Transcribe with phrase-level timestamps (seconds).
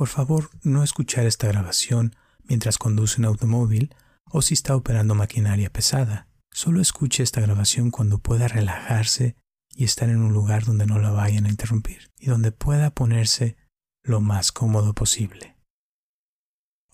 [0.00, 5.70] Por favor, no escuchar esta grabación mientras conduce un automóvil o si está operando maquinaria
[5.70, 6.26] pesada.
[6.50, 9.36] Solo escuche esta grabación cuando pueda relajarse
[9.74, 13.58] y estar en un lugar donde no la vayan a interrumpir y donde pueda ponerse
[14.02, 15.58] lo más cómodo posible.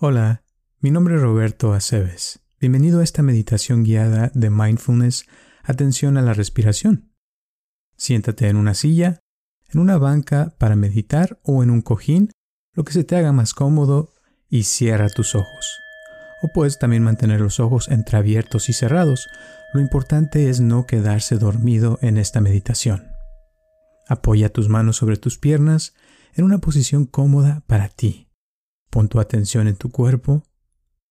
[0.00, 0.42] Hola,
[0.80, 2.40] mi nombre es Roberto Aceves.
[2.58, 5.26] Bienvenido a esta meditación guiada de mindfulness,
[5.62, 7.12] atención a la respiración.
[7.96, 9.20] Siéntate en una silla,
[9.68, 12.32] en una banca para meditar o en un cojín,
[12.76, 14.12] lo que se te haga más cómodo
[14.48, 15.80] y cierra tus ojos.
[16.42, 19.28] O puedes también mantener los ojos entreabiertos y cerrados.
[19.72, 23.08] Lo importante es no quedarse dormido en esta meditación.
[24.06, 25.94] Apoya tus manos sobre tus piernas
[26.34, 28.28] en una posición cómoda para ti.
[28.90, 30.44] Pon tu atención en tu cuerpo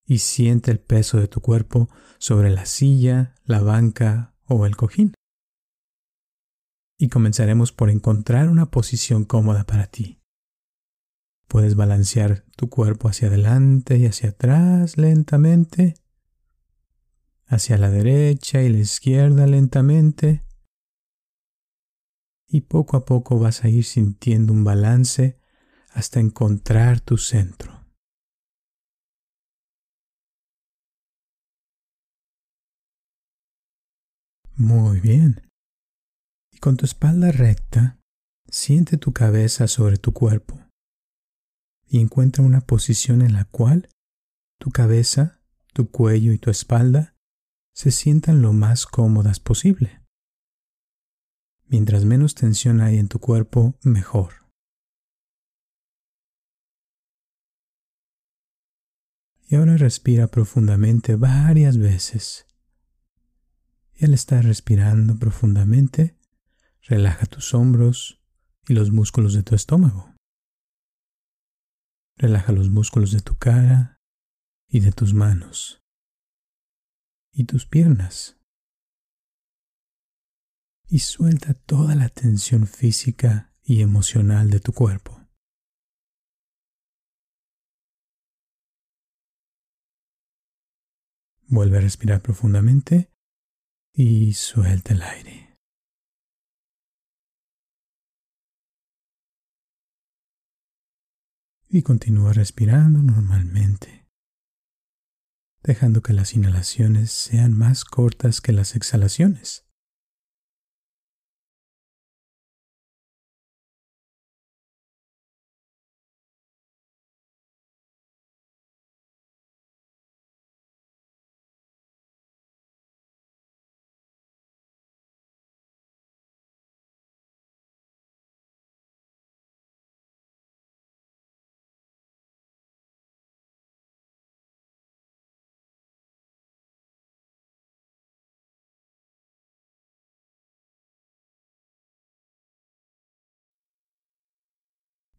[0.06, 1.90] y siente el peso de tu cuerpo
[2.20, 5.16] sobre la silla, la banca o el cojín.
[6.98, 10.22] Y comenzaremos por encontrar una posición cómoda para ti.
[11.48, 15.96] Puedes balancear tu cuerpo hacia adelante y hacia atrás lentamente,
[17.46, 20.44] hacia la derecha y la izquierda lentamente,
[22.48, 25.40] y poco a poco vas a ir sintiendo un balance
[25.92, 27.86] hasta encontrar tu centro.
[34.58, 35.42] Muy bien.
[36.52, 38.00] Y con tu espalda recta,
[38.50, 40.65] siente tu cabeza sobre tu cuerpo
[41.88, 43.90] y encuentra una posición en la cual
[44.58, 45.42] tu cabeza,
[45.74, 47.16] tu cuello y tu espalda
[47.74, 50.02] se sientan lo más cómodas posible.
[51.68, 54.46] Mientras menos tensión hay en tu cuerpo, mejor.
[59.48, 62.48] Y ahora respira profundamente varias veces.
[63.94, 66.18] Y al estar respirando profundamente,
[66.82, 68.22] relaja tus hombros
[68.68, 70.15] y los músculos de tu estómago.
[72.18, 74.00] Relaja los músculos de tu cara
[74.68, 75.82] y de tus manos
[77.36, 78.40] y tus piernas.
[80.88, 85.20] Y suelta toda la tensión física y emocional de tu cuerpo.
[91.48, 93.12] Vuelve a respirar profundamente
[93.94, 95.45] y suelta el aire.
[101.76, 104.08] Y continúa respirando normalmente,
[105.62, 109.65] dejando que las inhalaciones sean más cortas que las exhalaciones.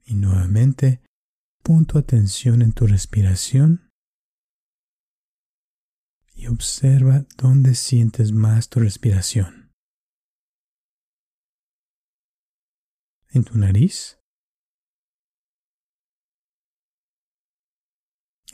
[0.09, 1.03] Y nuevamente,
[1.65, 3.91] pon tu atención en tu respiración
[6.33, 9.73] y observa dónde sientes más tu respiración.
[13.31, 14.21] ¿En tu nariz?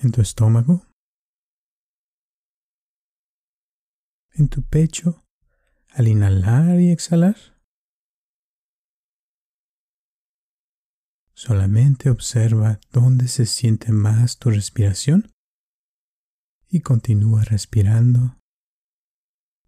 [0.01, 0.87] ¿En tu estómago?
[4.33, 5.23] ¿En tu pecho
[5.91, 7.52] al inhalar y exhalar?
[11.45, 15.33] Solamente observa dónde se siente más tu respiración
[16.69, 18.39] y continúa respirando,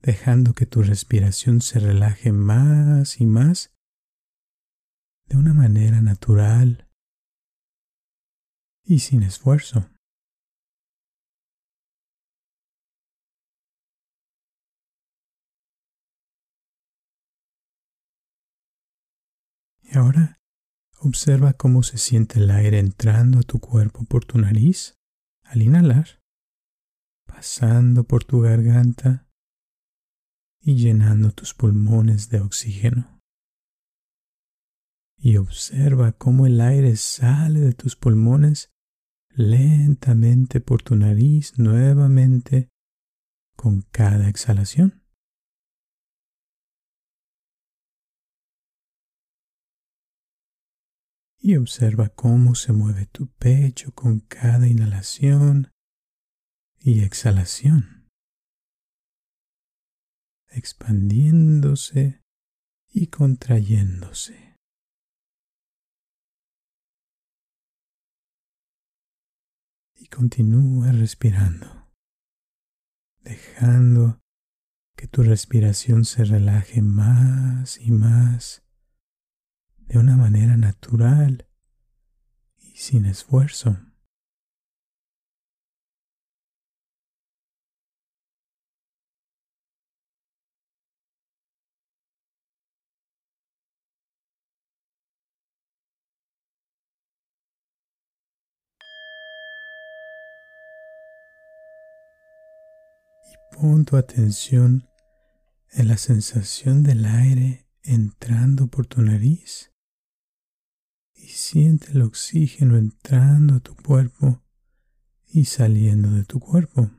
[0.00, 3.74] dejando que tu respiración se relaje más y más
[5.26, 6.88] de una manera natural
[8.84, 9.90] y sin esfuerzo.
[19.82, 20.38] Y ahora
[21.06, 24.96] Observa cómo se siente el aire entrando a tu cuerpo por tu nariz
[25.42, 26.22] al inhalar,
[27.26, 29.28] pasando por tu garganta
[30.62, 33.20] y llenando tus pulmones de oxígeno.
[35.18, 38.70] Y observa cómo el aire sale de tus pulmones
[39.28, 42.70] lentamente por tu nariz nuevamente
[43.56, 45.03] con cada exhalación.
[51.44, 55.70] Y observa cómo se mueve tu pecho con cada inhalación
[56.80, 58.08] y exhalación,
[60.48, 62.22] expandiéndose
[62.88, 64.56] y contrayéndose.
[69.96, 71.90] y continúa respirando,
[73.22, 74.20] dejando
[74.96, 78.63] que tu respiración se relaje más y más
[79.86, 81.46] de una manera natural
[82.58, 83.78] y sin esfuerzo.
[103.52, 104.88] Pon tu atención
[105.70, 109.73] en la sensación del aire entrando por tu nariz
[111.24, 114.42] y siente el oxígeno entrando a tu cuerpo
[115.26, 116.90] y saliendo de tu cuerpo.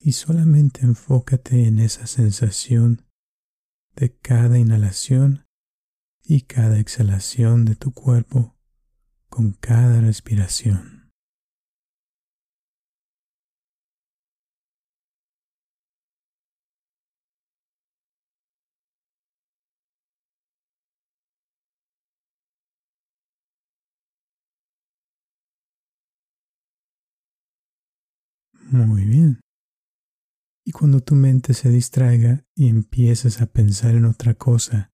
[0.00, 3.06] Y solamente enfócate en esa sensación
[3.94, 5.46] de cada inhalación
[6.24, 8.56] y cada exhalación de tu cuerpo
[9.28, 11.01] con cada respiración.
[28.72, 29.42] Muy bien.
[30.64, 34.92] Y cuando tu mente se distraiga y empieces a pensar en otra cosa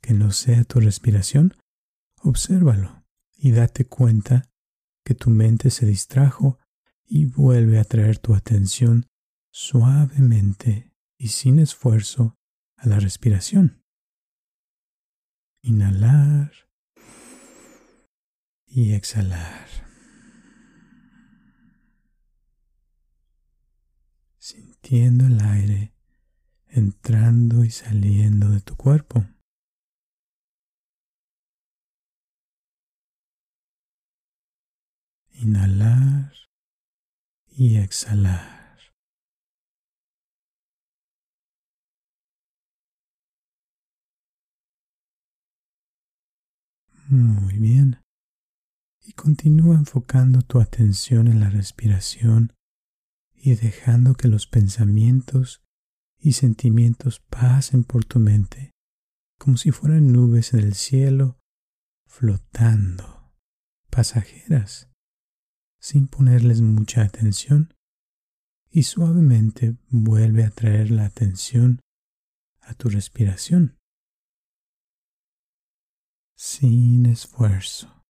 [0.00, 1.54] que no sea tu respiración,
[2.20, 3.04] obsérvalo
[3.36, 4.50] y date cuenta
[5.04, 6.58] que tu mente se distrajo
[7.06, 9.06] y vuelve a traer tu atención
[9.52, 12.36] suavemente y sin esfuerzo
[12.76, 13.84] a la respiración.
[15.62, 16.52] Inhalar
[18.66, 19.91] y exhalar.
[24.52, 25.94] Sintiendo el aire
[26.68, 29.24] entrando y saliendo de tu cuerpo.
[35.30, 36.34] Inhalar
[37.46, 38.82] y exhalar.
[47.08, 48.02] Muy bien.
[49.00, 52.52] Y continúa enfocando tu atención en la respiración
[53.42, 55.62] y dejando que los pensamientos
[56.18, 58.72] y sentimientos pasen por tu mente
[59.42, 61.36] como si fueran nubes en el cielo
[62.06, 63.34] flotando,
[63.90, 64.88] pasajeras,
[65.80, 67.74] sin ponerles mucha atención
[68.70, 71.80] y suavemente vuelve a traer la atención
[72.60, 73.80] a tu respiración,
[76.36, 78.01] sin esfuerzo.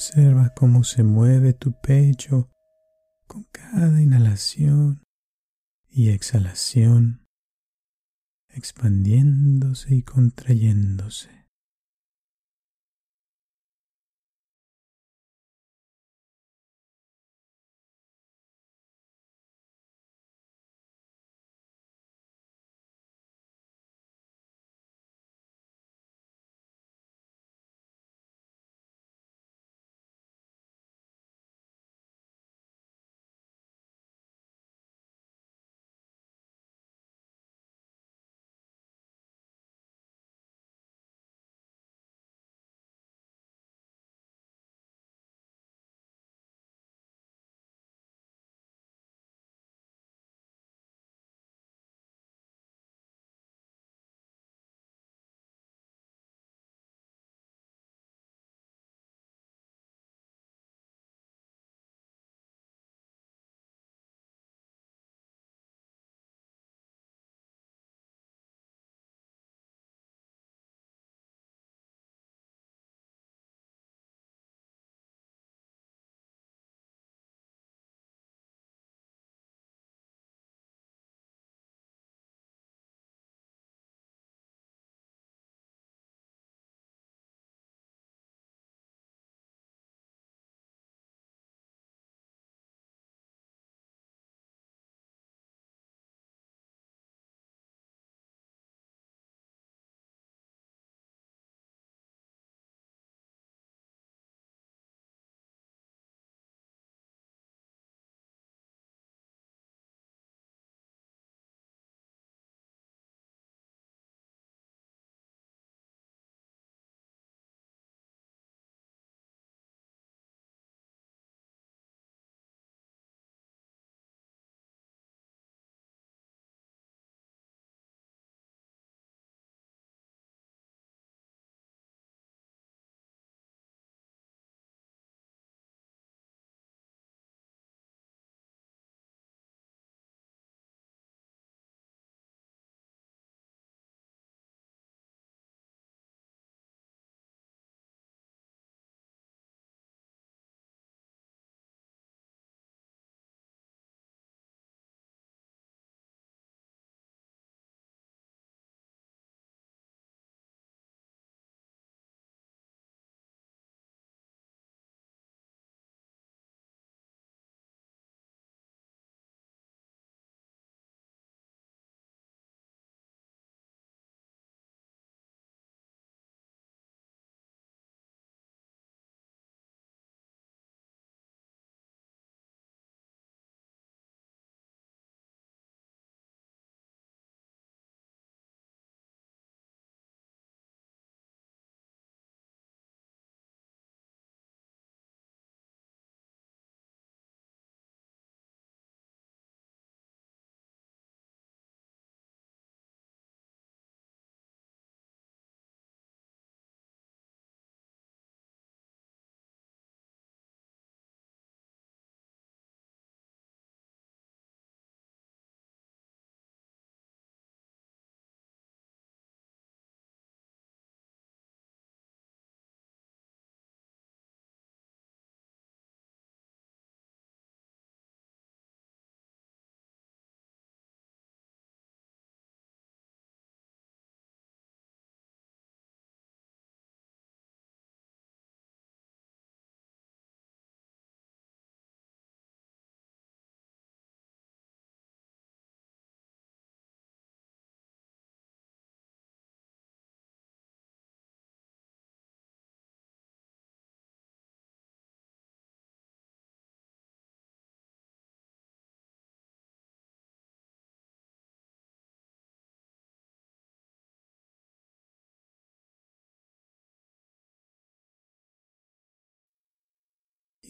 [0.00, 2.48] Observa cómo se mueve tu pecho
[3.26, 5.02] con cada inhalación
[5.90, 7.26] y exhalación,
[8.48, 11.39] expandiéndose y contrayéndose.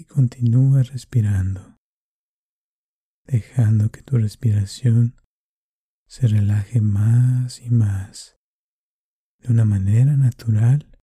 [0.00, 1.76] Y continúa respirando,
[3.26, 5.14] dejando que tu respiración
[6.08, 8.38] se relaje más y más
[9.40, 10.98] de una manera natural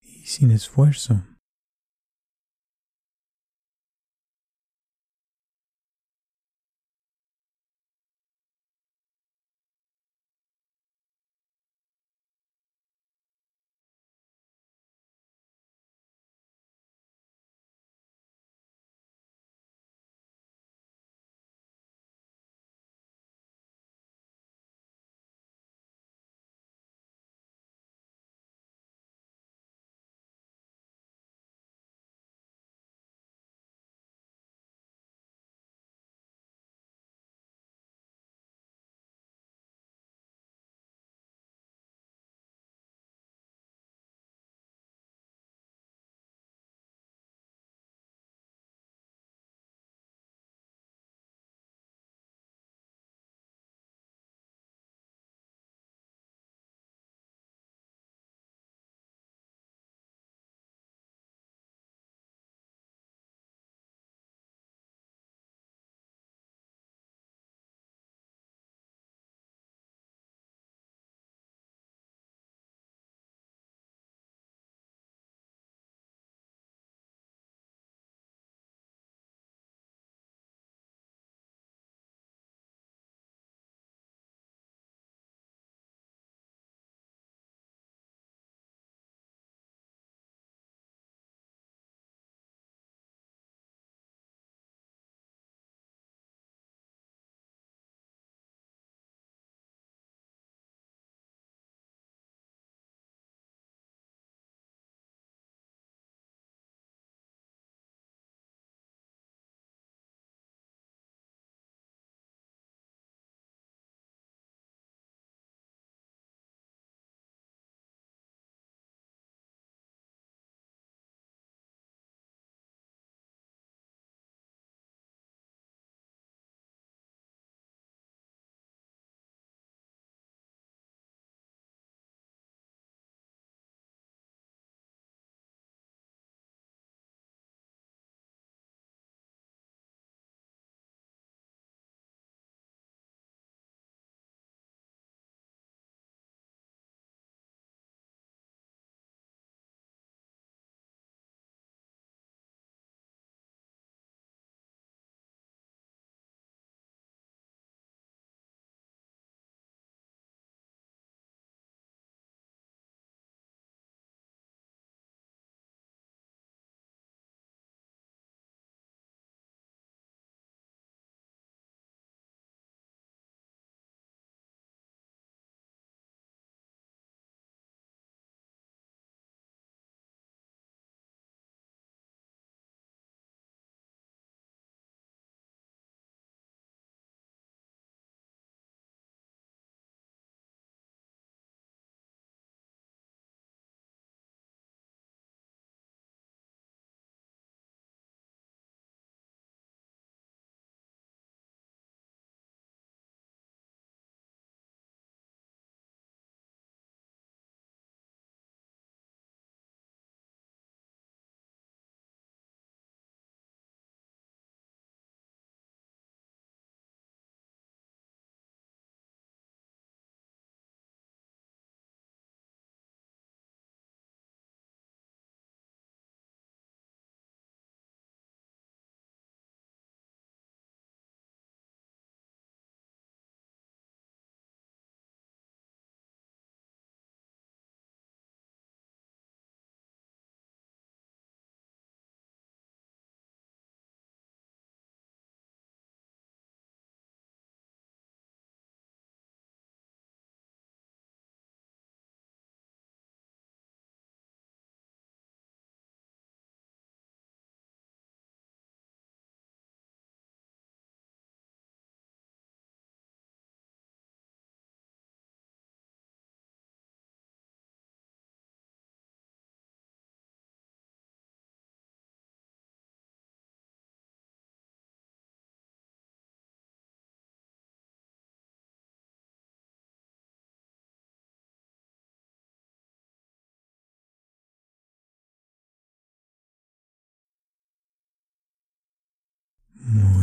[0.00, 1.24] y sin esfuerzo.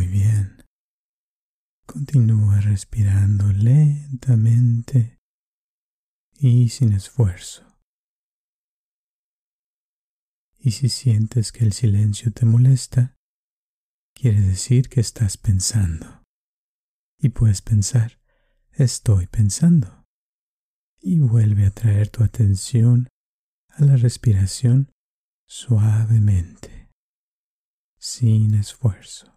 [0.09, 0.63] Bien.
[1.85, 5.17] Continúa respirando lentamente
[6.39, 7.63] y sin esfuerzo.
[10.59, 13.15] Y si sientes que el silencio te molesta,
[14.13, 16.23] quiere decir que estás pensando.
[17.19, 18.19] Y puedes pensar,
[18.71, 20.05] estoy pensando.
[21.01, 23.07] Y vuelve a traer tu atención
[23.69, 24.91] a la respiración
[25.47, 26.89] suavemente,
[27.97, 29.36] sin esfuerzo.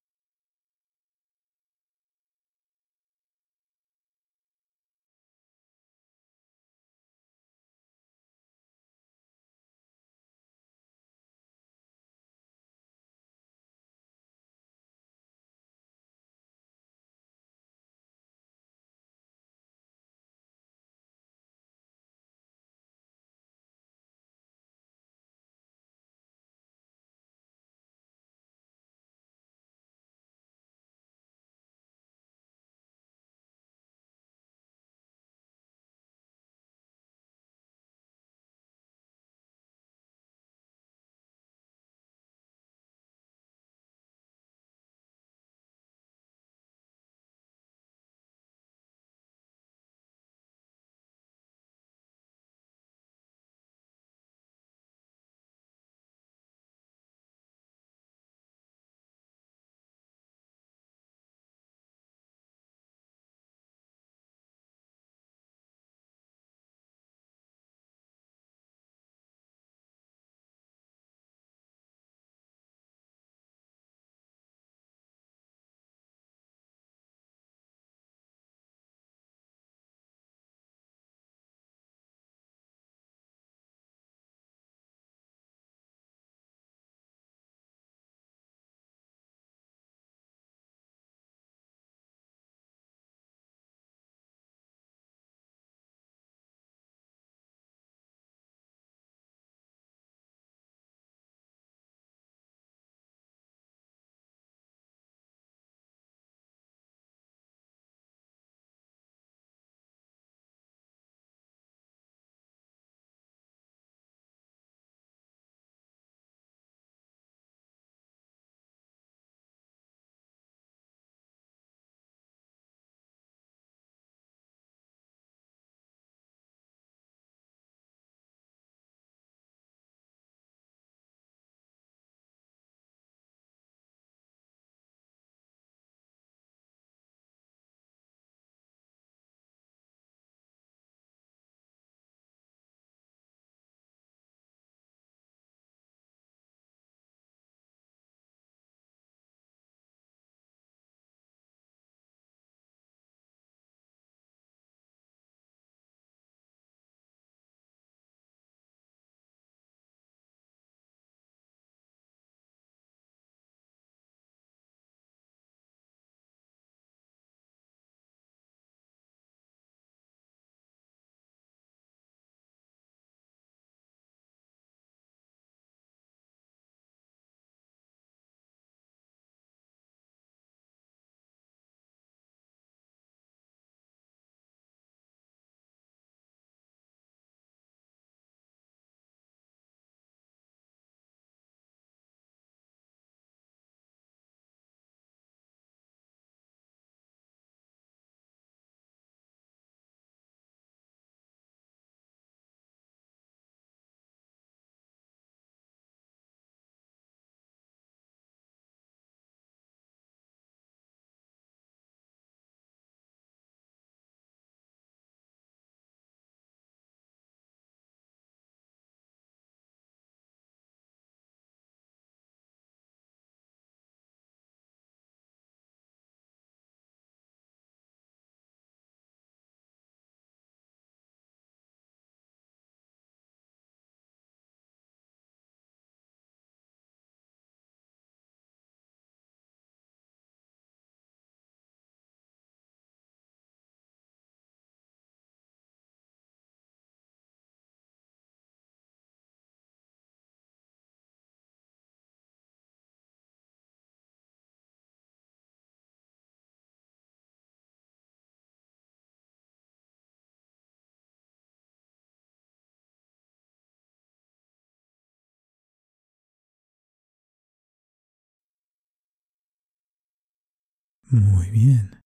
[271.10, 272.00] Muy bien.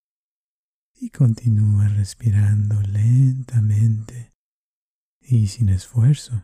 [0.94, 4.32] Y continúa respirando lentamente
[5.20, 6.42] y sin esfuerzo.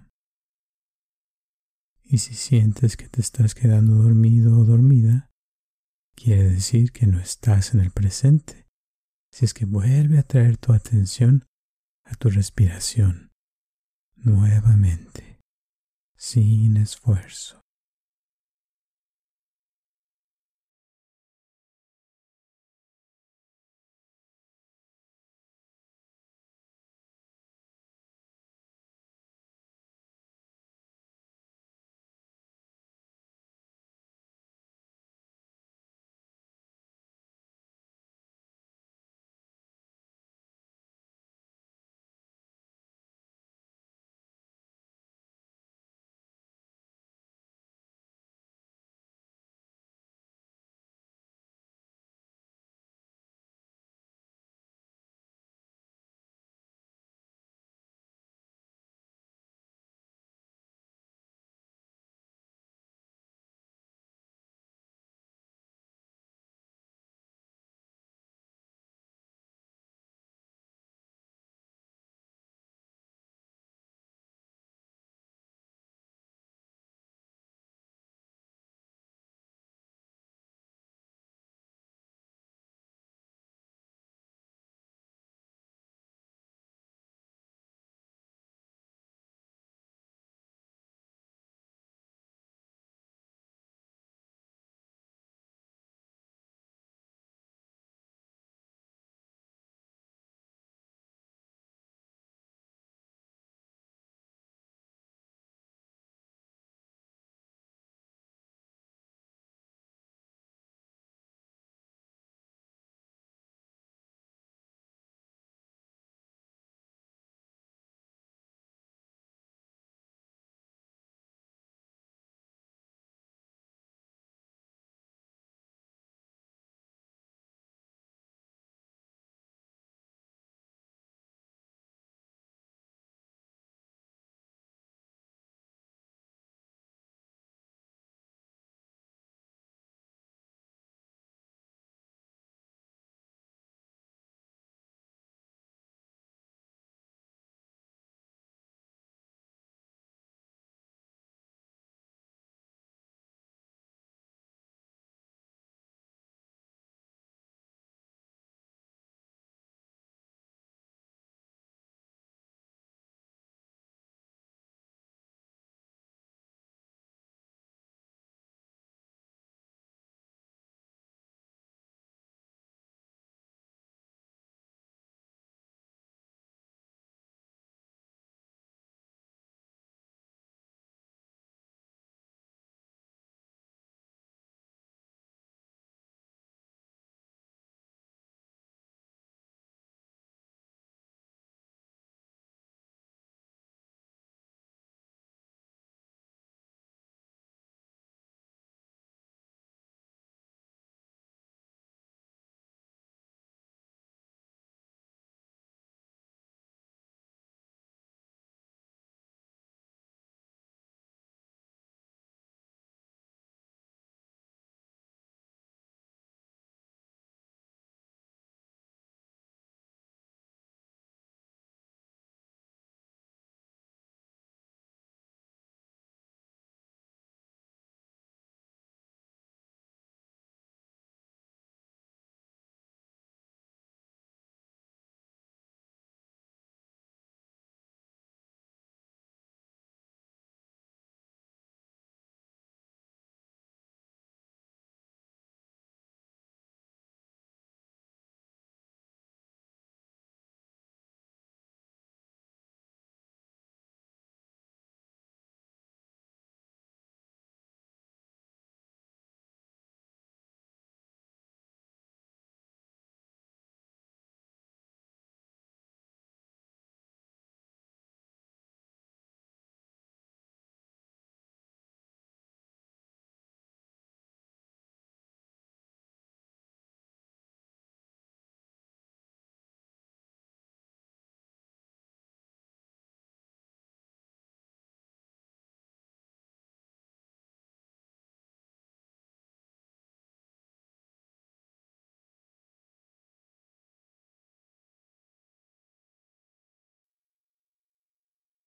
[2.05, 5.31] Y si sientes que te estás quedando dormido o dormida,
[6.15, 8.67] quiere decir que no estás en el presente.
[9.33, 11.47] Si es que vuelve a traer tu atención
[12.05, 13.31] a tu respiración
[14.17, 15.41] nuevamente,
[16.15, 17.60] sin esfuerzo.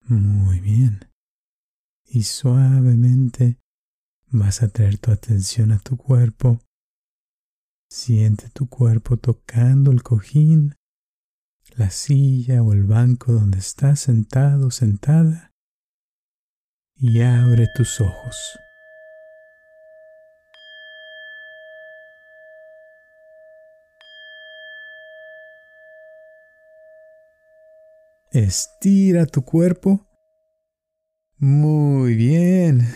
[0.06, 1.00] Muy bien.
[2.04, 3.58] Y suavemente
[4.28, 6.60] vas a traer tu atención a tu cuerpo.
[7.88, 10.74] Siente tu cuerpo tocando el cojín,
[11.76, 15.52] la silla o el banco donde estás sentado sentada
[16.96, 18.63] y abre tus ojos.
[28.34, 30.08] Estira tu cuerpo.
[31.38, 32.88] Muy bien.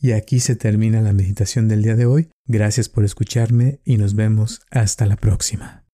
[0.00, 2.30] Y aquí se termina la meditación del día de hoy.
[2.46, 5.87] Gracias por escucharme y nos vemos hasta la próxima.